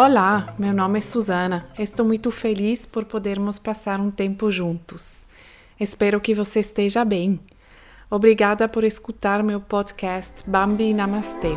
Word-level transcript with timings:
Olá, 0.00 0.54
meu 0.56 0.72
nome 0.72 1.00
é 1.00 1.02
Susana. 1.02 1.68
Estou 1.76 2.06
muito 2.06 2.30
feliz 2.30 2.86
por 2.86 3.04
podermos 3.04 3.58
passar 3.58 3.98
um 4.00 4.12
tempo 4.12 4.48
juntos. 4.48 5.26
Espero 5.80 6.20
que 6.20 6.32
você 6.32 6.60
esteja 6.60 7.04
bem. 7.04 7.40
Obrigada 8.08 8.68
por 8.68 8.84
escutar 8.84 9.42
meu 9.42 9.60
podcast 9.60 10.48
Bambi 10.48 10.94
Namastê. 10.94 11.48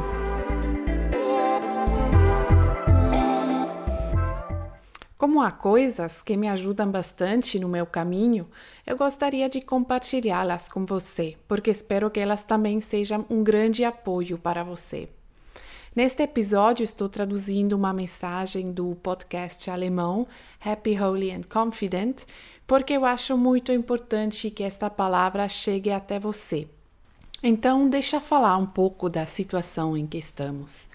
Como 5.20 5.40
há 5.40 5.52
coisas 5.52 6.24
que 6.24 6.36
me 6.36 6.50
ajudam 6.50 6.90
bastante 6.90 7.60
no 7.60 7.70
meu 7.70 7.86
caminho, 7.86 8.50
eu 8.88 8.98
gostaria 8.98 9.48
de 9.48 9.62
compartilhá-las 9.62 10.68
com 10.68 10.84
você, 10.84 11.38
porque 11.48 11.70
espero 11.70 12.10
que 12.10 12.20
elas 12.20 12.44
também 12.44 12.82
sejam 12.82 13.24
um 13.30 13.44
grande 13.44 13.86
apoio 13.86 14.36
para 14.40 14.64
você. 14.64 15.08
Neste 15.94 16.24
episódio, 16.24 16.86
estou 16.86 17.10
traduzindo 17.10 17.74
uma 17.74 17.92
mensagem 17.92 18.72
do 18.72 18.96
podcast 19.04 19.70
alemão 19.70 20.26
Happy, 20.64 20.98
Holy 20.98 21.32
and 21.32 21.42
Confident, 21.50 22.22
porque 22.66 22.94
eu 22.94 23.04
acho 23.04 23.38
muito 23.38 23.74
importante 23.74 24.50
que 24.50 24.64
esta 24.64 24.90
palavra 24.90 25.50
chegue 25.50 25.92
até 25.92 26.18
você. 26.18 26.66
Então, 27.44 27.90
deixa 27.90 28.16
eu 28.16 28.22
falar 28.22 28.56
um 28.56 28.66
pouco 28.66 29.10
da 29.10 29.26
situação 29.26 29.98
em 29.98 30.08
que 30.08 30.18
estamos. 30.18 30.88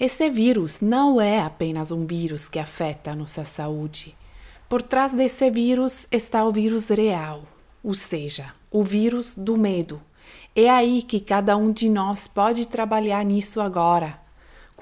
Esse 0.00 0.30
vírus 0.30 0.80
não 0.80 1.20
é 1.20 1.40
apenas 1.40 1.92
um 1.92 2.06
vírus 2.06 2.48
que 2.48 2.58
afeta 2.58 3.10
a 3.10 3.14
nossa 3.14 3.44
saúde. 3.44 4.16
Por 4.66 4.80
trás 4.80 5.12
desse 5.12 5.50
vírus 5.50 6.06
está 6.10 6.42
o 6.42 6.50
vírus 6.50 6.88
real, 6.88 7.42
ou 7.84 7.92
seja, 7.92 8.54
o 8.70 8.82
vírus 8.82 9.34
do 9.36 9.58
medo. 9.58 10.00
É 10.56 10.70
aí 10.70 11.02
que 11.02 11.20
cada 11.20 11.54
um 11.54 11.70
de 11.70 11.90
nós 11.90 12.26
pode 12.26 12.66
trabalhar 12.66 13.22
nisso 13.26 13.60
agora 13.60 14.21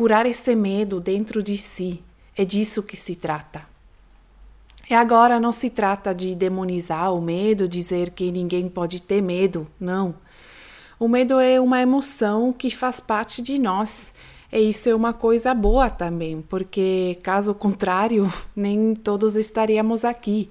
curar 0.01 0.25
esse 0.25 0.57
medo 0.57 0.99
dentro 0.99 1.43
de 1.43 1.59
si. 1.59 2.03
É 2.35 2.43
disso 2.43 2.83
que 2.83 2.97
se 2.97 3.15
trata. 3.15 3.67
E 4.89 4.95
agora 4.95 5.39
não 5.39 5.53
se 5.53 5.69
trata 5.69 6.15
de 6.15 6.35
demonizar 6.35 7.13
o 7.13 7.21
medo, 7.21 7.69
dizer 7.69 8.09
que 8.09 8.33
ninguém 8.33 8.67
pode 8.67 9.03
ter 9.03 9.21
medo, 9.21 9.67
não. 9.79 10.15
O 10.99 11.07
medo 11.07 11.39
é 11.39 11.61
uma 11.61 11.83
emoção 11.83 12.51
que 12.51 12.71
faz 12.71 12.99
parte 12.99 13.43
de 13.43 13.59
nós. 13.59 14.15
E 14.51 14.71
isso 14.71 14.89
é 14.89 14.95
uma 14.95 15.13
coisa 15.13 15.53
boa 15.53 15.91
também, 15.91 16.41
porque 16.49 17.19
caso 17.23 17.53
contrário, 17.53 18.33
nem 18.57 18.95
todos 18.95 19.37
estaríamos 19.37 20.03
aqui. 20.03 20.49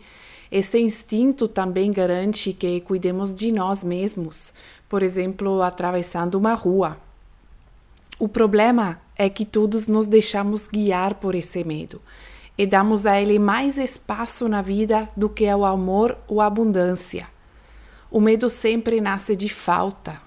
Esse 0.52 0.80
instinto 0.80 1.48
também 1.48 1.92
garante 1.92 2.54
que 2.54 2.82
cuidemos 2.82 3.34
de 3.34 3.52
nós 3.52 3.84
mesmos, 3.84 4.54
por 4.88 5.02
exemplo, 5.02 5.64
atravessando 5.64 6.36
uma 6.36 6.54
rua. 6.54 6.98
O 8.20 8.28
problema 8.28 9.02
é 9.20 9.30
que 9.30 9.46
todos 9.46 9.86
nos 9.86 10.08
deixamos 10.08 10.66
guiar 10.66 11.16
por 11.16 11.36
esse 11.36 11.62
medo 11.66 12.02
e 12.58 12.66
damos 12.66 13.06
a 13.06 13.22
ele 13.22 13.38
mais 13.38 13.78
espaço 13.78 14.48
na 14.48 14.62
vida 14.62 15.10
do 15.16 15.30
que 15.30 15.46
ao 15.46 15.66
amor 15.66 16.18
ou 16.26 16.40
abundância. 16.40 17.28
O 18.10 18.22
medo 18.22 18.50
sempre 18.50 19.02
nasce 19.02 19.36
de 19.36 19.50
falta. 19.50 20.22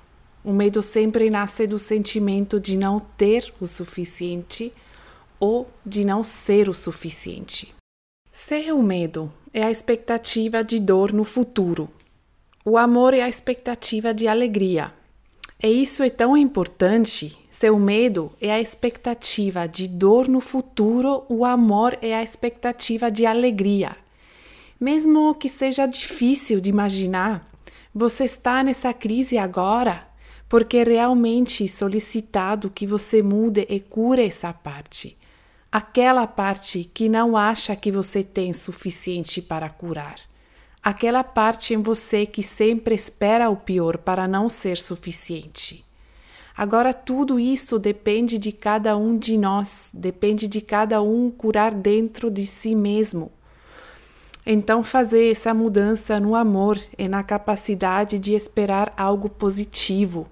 O 0.45 0.53
medo 0.53 0.83
sempre 0.83 1.31
nasce 1.31 1.67
do 1.67 1.79
sentimento 1.79 2.61
de 2.61 2.77
não 2.77 3.01
ter 3.01 3.53
o 3.61 3.67
suficiente 3.67 4.73
ou 5.41 5.71
de 5.84 6.05
não 6.05 6.23
ser 6.23 6.69
o 6.69 6.75
suficiente. 6.75 7.75
Ser 8.31 8.73
o 8.73 8.83
medo 8.83 9.33
é 9.53 9.62
a 9.62 9.71
expectativa 9.71 10.62
de 10.62 10.79
dor 10.79 11.12
no 11.12 11.25
futuro. 11.25 11.89
O 12.65 12.78
amor 12.78 13.15
é 13.15 13.22
a 13.22 13.28
expectativa 13.28 14.12
de 14.15 14.28
alegria. 14.28 14.93
E 15.62 15.69
isso 15.69 16.03
é 16.03 16.11
tão 16.11 16.37
importante. 16.37 17.41
Seu 17.62 17.78
medo 17.78 18.33
é 18.41 18.50
a 18.50 18.61
expectativa 18.61 19.69
de 19.69 19.87
dor 19.87 20.27
no 20.27 20.41
futuro, 20.41 21.25
o 21.28 21.45
amor 21.45 21.97
é 22.03 22.12
a 22.12 22.21
expectativa 22.21 23.09
de 23.09 23.25
alegria. 23.25 23.97
Mesmo 24.81 25.33
que 25.37 25.49
seja 25.49 25.87
difícil 25.87 26.61
de 26.61 26.69
imaginar, 26.69 27.49
você 27.95 28.25
está 28.25 28.65
nessa 28.65 28.93
crise 28.93 29.39
agora 29.39 30.09
porque 30.49 30.78
é 30.78 30.83
realmente 30.83 31.69
solicitado 31.69 32.69
que 32.69 32.84
você 32.84 33.22
mude 33.22 33.65
e 33.71 33.78
cure 33.78 34.25
essa 34.25 34.53
parte. 34.53 35.17
Aquela 35.71 36.27
parte 36.27 36.91
que 36.93 37.09
não 37.09 37.37
acha 37.37 37.77
que 37.77 37.93
você 37.93 38.25
tem 38.25 38.53
suficiente 38.53 39.41
para 39.41 39.69
curar 39.69 40.17
aquela 40.83 41.22
parte 41.22 41.75
em 41.75 41.81
você 41.81 42.27
que 42.27 42.43
sempre 42.43 42.97
espera 42.97 43.49
o 43.49 43.56
pior 43.56 43.99
para 43.99 44.27
não 44.27 44.49
ser 44.49 44.78
suficiente. 44.78 45.91
Agora, 46.57 46.93
tudo 46.93 47.41
isso 47.41 47.79
depende 47.79 48.39
de 48.39 48.53
cada 48.53 48.97
um 48.97 49.17
de 49.17 49.39
nós, 49.39 49.91
depende 49.93 50.47
de 50.47 50.61
cada 50.61 51.01
um 51.01 51.31
curar 51.31 51.73
dentro 51.73 52.31
de 52.31 52.45
si 52.47 52.75
mesmo. 52.75 53.33
Então, 54.45 54.83
fazer 54.83 55.31
essa 55.31 55.55
mudança 55.55 56.19
no 56.19 56.35
amor 56.35 56.79
e 56.99 57.09
na 57.09 57.23
capacidade 57.23 58.19
de 58.19 58.35
esperar 58.35 58.93
algo 58.97 59.29
positivo. 59.29 60.27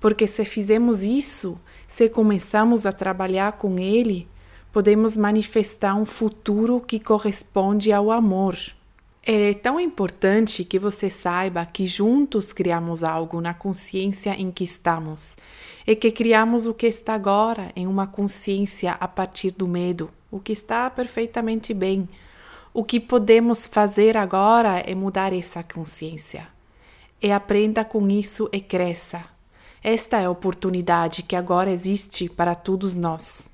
Porque 0.00 0.26
se 0.26 0.44
fizermos 0.44 1.04
isso, 1.04 1.60
se 1.86 2.08
começamos 2.08 2.86
a 2.86 2.92
trabalhar 2.92 3.52
com 3.52 3.78
ele, 3.78 4.28
podemos 4.72 5.16
manifestar 5.16 5.94
um 5.94 6.04
futuro 6.04 6.80
que 6.80 6.98
corresponde 6.98 7.92
ao 7.92 8.10
amor. 8.10 8.56
É 9.24 9.54
tão 9.54 9.78
importante 9.78 10.64
que 10.64 10.80
você 10.80 11.08
saiba 11.08 11.64
que 11.64 11.86
juntos 11.86 12.52
criamos 12.52 13.04
algo 13.04 13.40
na 13.40 13.54
consciência 13.54 14.30
em 14.30 14.50
que 14.50 14.64
estamos 14.64 15.36
e 15.86 15.94
que 15.94 16.10
criamos 16.10 16.66
o 16.66 16.74
que 16.74 16.88
está 16.88 17.14
agora 17.14 17.70
em 17.76 17.86
uma 17.86 18.04
consciência 18.04 18.96
a 18.98 19.06
partir 19.06 19.52
do 19.52 19.68
medo, 19.68 20.10
o 20.28 20.40
que 20.40 20.50
está 20.50 20.90
perfeitamente 20.90 21.72
bem. 21.72 22.08
O 22.74 22.82
que 22.82 22.98
podemos 22.98 23.64
fazer 23.64 24.16
agora 24.16 24.80
é 24.80 24.92
mudar 24.92 25.32
essa 25.32 25.62
consciência. 25.62 26.48
E 27.22 27.30
aprenda 27.30 27.84
com 27.84 28.08
isso 28.08 28.48
e 28.52 28.60
cresça. 28.60 29.24
Esta 29.84 30.20
é 30.20 30.24
a 30.24 30.30
oportunidade 30.30 31.22
que 31.22 31.36
agora 31.36 31.70
existe 31.70 32.28
para 32.28 32.56
todos 32.56 32.96
nós. 32.96 33.48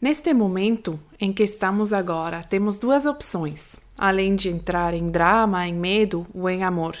Neste 0.00 0.32
momento 0.32 0.98
em 1.20 1.34
que 1.34 1.42
estamos 1.42 1.92
agora, 1.92 2.42
temos 2.44 2.78
duas 2.78 3.04
opções, 3.04 3.78
além 3.98 4.34
de 4.34 4.48
entrar 4.48 4.94
em 4.94 5.08
drama, 5.08 5.66
em 5.66 5.74
medo 5.74 6.26
ou 6.34 6.48
em 6.48 6.64
amor. 6.64 6.96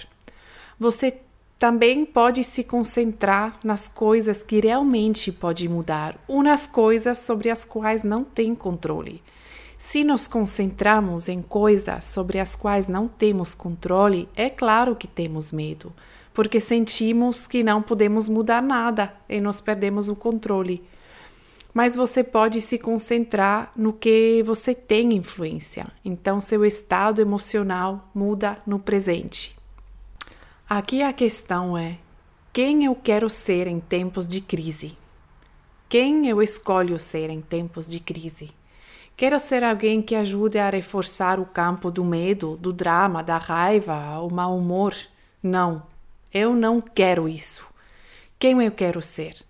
Você 0.78 1.18
também 1.58 2.04
pode 2.04 2.44
se 2.44 2.62
concentrar 2.62 3.54
nas 3.64 3.88
coisas 3.88 4.42
que 4.42 4.60
realmente 4.60 5.32
pode 5.32 5.68
mudar 5.68 6.18
ou 6.28 6.42
nas 6.42 6.66
coisas 6.66 7.18
sobre 7.18 7.50
as 7.50 7.64
quais 7.64 8.02
não 8.02 8.22
tem 8.22 8.54
controle. 8.54 9.22
Se 9.78 10.04
nos 10.04 10.26
concentramos 10.26 11.28
em 11.28 11.42
coisas 11.42 12.04
sobre 12.04 12.38
as 12.38 12.56
quais 12.56 12.88
não 12.88 13.08
temos 13.08 13.54
controle, 13.54 14.28
é 14.34 14.48
claro 14.48 14.96
que 14.96 15.06
temos 15.06 15.52
medo, 15.52 15.92
porque 16.32 16.60
sentimos 16.60 17.46
que 17.46 17.62
não 17.62 17.82
podemos 17.82 18.28
mudar 18.28 18.62
nada 18.62 19.14
e 19.28 19.40
nos 19.40 19.60
perdemos 19.60 20.08
o 20.08 20.16
controle 20.16 20.82
mas 21.76 21.94
você 21.94 22.24
pode 22.24 22.58
se 22.62 22.78
concentrar 22.78 23.70
no 23.76 23.92
que 23.92 24.42
você 24.46 24.74
tem 24.74 25.12
influência. 25.12 25.86
Então, 26.02 26.40
seu 26.40 26.64
estado 26.64 27.20
emocional 27.20 28.08
muda 28.14 28.58
no 28.66 28.78
presente. 28.78 29.54
Aqui 30.66 31.02
a 31.02 31.12
questão 31.12 31.76
é: 31.76 31.98
quem 32.50 32.86
eu 32.86 32.94
quero 32.94 33.28
ser 33.28 33.66
em 33.66 33.78
tempos 33.78 34.26
de 34.26 34.40
crise? 34.40 34.96
Quem 35.86 36.26
eu 36.26 36.40
escolho 36.40 36.98
ser 36.98 37.28
em 37.28 37.42
tempos 37.42 37.86
de 37.86 38.00
crise? 38.00 38.54
Quero 39.14 39.38
ser 39.38 39.62
alguém 39.62 40.00
que 40.00 40.14
ajude 40.14 40.58
a 40.58 40.70
reforçar 40.70 41.38
o 41.38 41.44
campo 41.44 41.90
do 41.90 42.02
medo, 42.02 42.56
do 42.56 42.72
drama, 42.72 43.22
da 43.22 43.36
raiva, 43.36 44.18
o 44.20 44.32
mau 44.32 44.56
humor? 44.56 44.94
Não, 45.42 45.82
eu 46.32 46.54
não 46.54 46.80
quero 46.80 47.28
isso. 47.28 47.66
Quem 48.38 48.62
eu 48.62 48.72
quero 48.72 49.02
ser? 49.02 49.44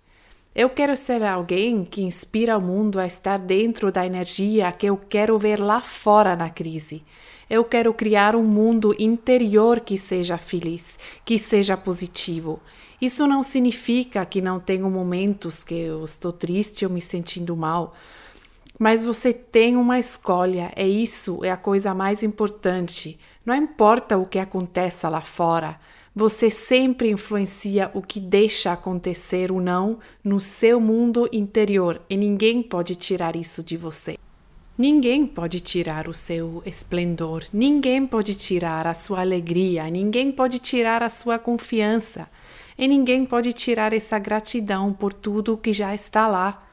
Eu 0.57 0.71
quero 0.71 0.97
ser 0.97 1.21
alguém 1.21 1.85
que 1.85 2.01
inspira 2.01 2.57
o 2.57 2.61
mundo 2.61 2.99
a 2.99 3.05
estar 3.05 3.37
dentro 3.37 3.91
da 3.91 4.03
energia 4.03 4.71
que 4.71 4.87
eu 4.87 4.97
quero 4.97 5.37
ver 5.37 5.59
lá 5.59 5.81
fora 5.81 6.35
na 6.35 6.49
crise. 6.49 7.03
Eu 7.47 7.63
quero 7.63 7.93
criar 7.93 8.35
um 8.35 8.43
mundo 8.43 8.91
interior 8.97 9.79
que 9.79 9.99
seja 9.99 10.35
feliz, 10.35 10.97
que 11.23 11.37
seja 11.37 11.77
positivo. 11.77 12.59
Isso 12.99 13.27
não 13.27 13.43
significa 13.43 14.25
que 14.25 14.41
não 14.41 14.59
tenho 14.59 14.89
momentos 14.89 15.63
que 15.63 15.75
eu 15.75 16.03
estou 16.03 16.33
triste 16.33 16.83
ou 16.83 16.91
me 16.91 17.01
sentindo 17.01 17.55
mal. 17.55 17.93
Mas 18.79 19.03
você 19.03 19.31
tem 19.31 19.77
uma 19.77 19.99
escolha, 19.99 20.73
e 20.75 21.03
isso 21.03 21.45
é 21.45 21.51
a 21.51 21.57
coisa 21.57 21.93
mais 21.93 22.23
importante. 22.23 23.19
Não 23.45 23.53
importa 23.53 24.17
o 24.17 24.25
que 24.25 24.39
aconteça 24.39 25.07
lá 25.07 25.21
fora, 25.21 25.79
você 26.17 26.49
sempre 26.49 27.11
influencia 27.11 27.91
o 27.93 28.01
que 28.01 28.19
deixa 28.19 28.71
acontecer 28.71 29.51
ou 29.51 29.61
não 29.61 29.99
no 30.23 30.39
seu 30.39 30.79
mundo 30.79 31.29
interior 31.31 32.01
e 32.09 32.17
ninguém 32.17 32.63
pode 32.63 32.95
tirar 32.95 33.35
isso 33.35 33.61
de 33.61 33.77
você. 33.77 34.17
Ninguém 34.75 35.27
pode 35.27 35.59
tirar 35.59 36.07
o 36.07 36.15
seu 36.15 36.63
esplendor, 36.65 37.43
ninguém 37.53 38.07
pode 38.07 38.33
tirar 38.33 38.87
a 38.87 38.95
sua 38.95 39.21
alegria, 39.21 39.87
ninguém 39.91 40.31
pode 40.31 40.57
tirar 40.57 41.03
a 41.03 41.09
sua 41.09 41.37
confiança 41.37 42.27
e 42.75 42.87
ninguém 42.87 43.23
pode 43.23 43.53
tirar 43.53 43.93
essa 43.93 44.17
gratidão 44.17 44.91
por 44.91 45.13
tudo 45.13 45.55
que 45.55 45.71
já 45.71 45.93
está 45.93 46.27
lá. 46.27 46.66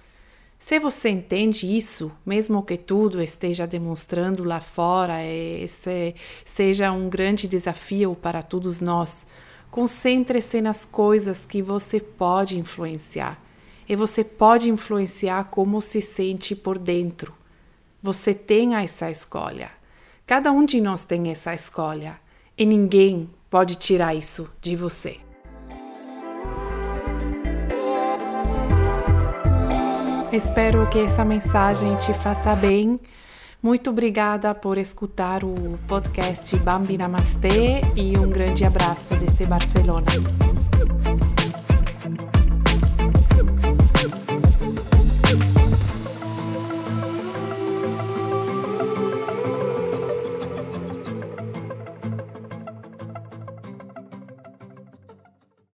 Se 0.64 0.78
você 0.78 1.11
entende 1.11 1.76
isso, 1.76 2.11
mesmo 2.25 2.62
que 2.62 2.78
tudo 2.78 3.20
esteja 3.20 3.66
demonstrando 3.66 4.43
lá 4.43 4.62
fora 4.62 5.22
e 5.22 5.64
esse 5.64 6.14
seja 6.43 6.90
um 6.90 7.11
grande 7.11 7.46
desafio 7.46 8.14
para 8.14 8.43
todos 8.43 8.81
nós, 8.81 9.26
concentre-se 9.70 10.62
nas 10.62 10.82
coisas 10.87 11.44
que 11.44 11.61
você 11.61 12.00
pode 12.00 12.58
influenciar. 12.58 13.38
E 13.87 13.94
você 13.94 14.25
pode 14.25 14.70
influenciar 14.70 15.50
como 15.50 15.82
se 15.82 16.00
sente 16.00 16.56
por 16.56 16.78
dentro. 16.78 17.34
Você 18.02 18.32
tem 18.32 18.75
essa 18.75 19.11
escolha. 19.11 19.70
Cada 20.26 20.50
um 20.50 20.64
de 20.64 20.81
nós 20.81 21.05
tem 21.05 21.31
essa 21.31 21.52
escolha. 21.52 22.19
E 22.56 22.64
ninguém 22.64 23.28
pode 23.50 23.75
tirar 23.75 24.14
isso 24.14 24.49
de 24.62 24.75
você. 24.76 25.19
Espero 30.35 30.85
que 30.91 30.99
essa 30.99 31.25
mensagem 31.25 31.95
te 31.99 32.13
faça 32.13 32.57
bem. 32.57 32.99
Muito 33.63 33.91
obrigada 33.91 34.53
por 34.53 34.77
escutar 34.79 35.45
o 35.45 35.79
podcast 35.87 36.57
Bambi 36.57 36.99
Namastê 36.99 37.81
e 37.95 38.19
um 38.19 38.29
grande 38.29 38.65
abraço 38.65 39.17
desde 39.21 39.47
Barcelona. 39.47 40.07